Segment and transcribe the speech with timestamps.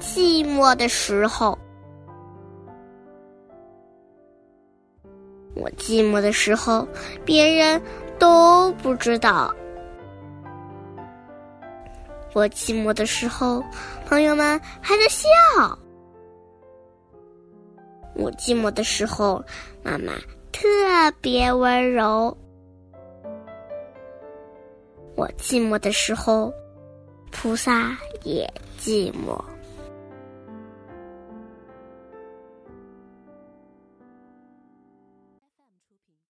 [0.00, 1.58] 寂寞的时候。
[5.54, 6.86] 我寂寞的时候
[7.24, 7.80] 别人
[8.18, 9.54] 都不知道。
[12.32, 13.62] 我寂寞的时候
[14.06, 15.28] 朋友们还在笑。
[18.14, 19.42] 我寂寞的时候
[19.82, 20.12] 妈妈
[20.52, 20.68] 特
[21.20, 22.36] 别温柔。
[25.16, 26.52] 我寂寞的时候
[27.30, 29.53] 菩萨也寂寞。